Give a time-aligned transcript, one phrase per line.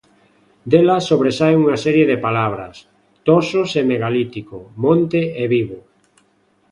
[0.71, 2.75] Dela sobresaen unha serie de palabras:
[3.27, 5.79] toxos e megalítico, monte e vivo.